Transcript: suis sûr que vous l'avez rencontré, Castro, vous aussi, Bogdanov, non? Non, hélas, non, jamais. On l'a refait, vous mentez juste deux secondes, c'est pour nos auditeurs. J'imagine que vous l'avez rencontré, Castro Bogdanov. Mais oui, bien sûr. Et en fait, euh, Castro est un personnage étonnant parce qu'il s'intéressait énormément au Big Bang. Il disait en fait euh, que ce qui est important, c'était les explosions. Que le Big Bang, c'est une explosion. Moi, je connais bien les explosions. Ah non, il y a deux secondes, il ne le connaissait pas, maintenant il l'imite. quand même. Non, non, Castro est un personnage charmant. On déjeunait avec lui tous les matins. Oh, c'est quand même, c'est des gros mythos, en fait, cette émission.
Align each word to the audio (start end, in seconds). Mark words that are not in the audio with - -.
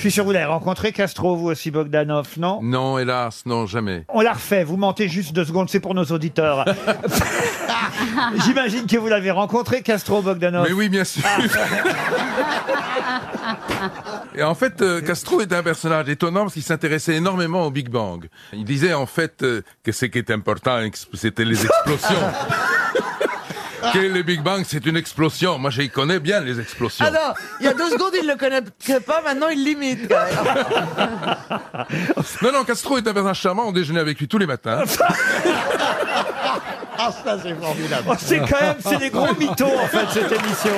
suis 0.00 0.10
sûr 0.10 0.24
que 0.24 0.26
vous 0.26 0.32
l'avez 0.32 0.46
rencontré, 0.46 0.92
Castro, 0.92 1.36
vous 1.36 1.46
aussi, 1.48 1.70
Bogdanov, 1.70 2.28
non? 2.38 2.60
Non, 2.62 2.98
hélas, 2.98 3.44
non, 3.46 3.66
jamais. 3.66 4.04
On 4.08 4.20
l'a 4.20 4.32
refait, 4.32 4.64
vous 4.64 4.76
mentez 4.76 5.08
juste 5.08 5.32
deux 5.32 5.44
secondes, 5.44 5.68
c'est 5.70 5.80
pour 5.80 5.94
nos 5.94 6.04
auditeurs. 6.04 6.64
J'imagine 8.44 8.86
que 8.86 8.96
vous 8.96 9.08
l'avez 9.08 9.30
rencontré, 9.30 9.82
Castro 9.82 10.22
Bogdanov. 10.22 10.66
Mais 10.68 10.72
oui, 10.74 10.88
bien 10.88 11.04
sûr. 11.04 11.22
Et 14.34 14.42
en 14.42 14.54
fait, 14.54 14.82
euh, 14.82 15.00
Castro 15.00 15.40
est 15.40 15.52
un 15.52 15.62
personnage 15.62 16.08
étonnant 16.08 16.42
parce 16.42 16.54
qu'il 16.54 16.62
s'intéressait 16.62 17.14
énormément 17.14 17.64
au 17.64 17.70
Big 17.70 17.88
Bang. 17.88 18.28
Il 18.52 18.64
disait 18.64 18.92
en 18.92 19.06
fait 19.06 19.42
euh, 19.42 19.62
que 19.82 19.92
ce 19.92 20.04
qui 20.06 20.18
est 20.18 20.30
important, 20.30 20.78
c'était 21.14 21.44
les 21.44 21.64
explosions. 21.64 22.16
Que 23.92 23.98
le 23.98 24.22
Big 24.22 24.42
Bang, 24.42 24.64
c'est 24.66 24.84
une 24.86 24.96
explosion. 24.96 25.58
Moi, 25.58 25.70
je 25.70 25.82
connais 25.82 26.18
bien 26.18 26.40
les 26.40 26.60
explosions. 26.60 27.04
Ah 27.06 27.10
non, 27.10 27.34
il 27.60 27.66
y 27.66 27.68
a 27.68 27.74
deux 27.74 27.90
secondes, 27.90 28.12
il 28.14 28.26
ne 28.26 28.32
le 28.32 28.38
connaissait 28.38 29.00
pas, 29.00 29.22
maintenant 29.22 29.48
il 29.48 29.64
l'imite. 29.64 30.08
quand 30.08 30.24
même. 30.24 30.64
Non, 32.42 32.52
non, 32.52 32.64
Castro 32.64 32.98
est 32.98 33.06
un 33.06 33.12
personnage 33.12 33.40
charmant. 33.40 33.64
On 33.66 33.72
déjeunait 33.72 34.00
avec 34.00 34.18
lui 34.18 34.28
tous 34.28 34.38
les 34.38 34.46
matins. 34.46 34.82
Oh, 36.98 38.14
c'est 38.18 38.38
quand 38.38 38.60
même, 38.60 38.76
c'est 38.80 38.98
des 38.98 39.10
gros 39.10 39.34
mythos, 39.34 39.66
en 39.78 39.86
fait, 39.86 40.06
cette 40.12 40.32
émission. 40.32 40.72